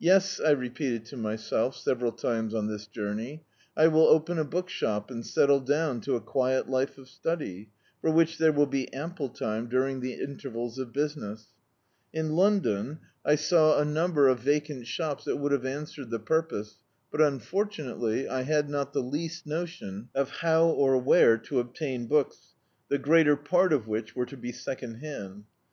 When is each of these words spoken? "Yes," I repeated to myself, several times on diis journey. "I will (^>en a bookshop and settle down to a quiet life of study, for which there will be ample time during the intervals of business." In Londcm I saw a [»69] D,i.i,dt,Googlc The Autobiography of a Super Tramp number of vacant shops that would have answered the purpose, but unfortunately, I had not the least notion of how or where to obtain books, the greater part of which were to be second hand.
"Yes," 0.00 0.40
I 0.44 0.50
repeated 0.50 1.04
to 1.04 1.16
myself, 1.16 1.76
several 1.76 2.10
times 2.10 2.54
on 2.54 2.66
diis 2.66 2.90
journey. 2.90 3.44
"I 3.76 3.86
will 3.86 4.08
(^>en 4.20 4.36
a 4.36 4.42
bookshop 4.44 5.12
and 5.12 5.24
settle 5.24 5.60
down 5.60 6.00
to 6.00 6.16
a 6.16 6.20
quiet 6.20 6.68
life 6.68 6.98
of 6.98 7.08
study, 7.08 7.70
for 8.00 8.10
which 8.10 8.36
there 8.38 8.50
will 8.50 8.66
be 8.66 8.92
ample 8.92 9.28
time 9.28 9.68
during 9.68 10.00
the 10.00 10.14
intervals 10.14 10.80
of 10.80 10.92
business." 10.92 11.50
In 12.12 12.30
Londcm 12.30 12.98
I 13.24 13.36
saw 13.36 13.78
a 13.78 13.84
[»69] 13.84 13.84
D,i.i,dt,Googlc 13.84 13.84
The 13.84 13.84
Autobiography 13.84 13.84
of 13.84 13.84
a 13.84 13.86
Super 13.86 13.86
Tramp 13.86 13.94
number 13.94 14.28
of 14.28 14.40
vacant 14.40 14.86
shops 14.88 15.24
that 15.26 15.36
would 15.36 15.52
have 15.52 15.66
answered 15.66 16.10
the 16.10 16.18
purpose, 16.18 16.76
but 17.12 17.20
unfortunately, 17.20 18.28
I 18.28 18.42
had 18.42 18.68
not 18.68 18.92
the 18.92 19.02
least 19.04 19.46
notion 19.46 20.08
of 20.16 20.30
how 20.30 20.66
or 20.66 20.98
where 20.98 21.38
to 21.38 21.60
obtain 21.60 22.06
books, 22.08 22.54
the 22.88 22.98
greater 22.98 23.36
part 23.36 23.72
of 23.72 23.86
which 23.86 24.16
were 24.16 24.26
to 24.26 24.36
be 24.36 24.50
second 24.50 24.94
hand. 24.96 25.44